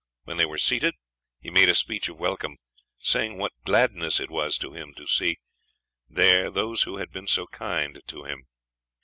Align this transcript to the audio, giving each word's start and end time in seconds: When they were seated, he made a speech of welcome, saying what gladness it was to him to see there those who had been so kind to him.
When 0.23 0.37
they 0.37 0.47
were 0.47 0.57
seated, 0.57 0.95
he 1.39 1.51
made 1.51 1.69
a 1.69 1.75
speech 1.75 2.09
of 2.09 2.17
welcome, 2.17 2.57
saying 2.97 3.37
what 3.37 3.51
gladness 3.65 4.19
it 4.19 4.31
was 4.31 4.57
to 4.57 4.73
him 4.73 4.93
to 4.95 5.05
see 5.05 5.37
there 6.09 6.49
those 6.49 6.81
who 6.81 6.97
had 6.97 7.11
been 7.11 7.27
so 7.27 7.45
kind 7.45 8.01
to 8.07 8.23
him. 8.23 8.47